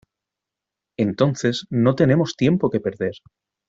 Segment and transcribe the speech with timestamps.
[0.97, 3.13] Entonces no tenemos tiempo que perder.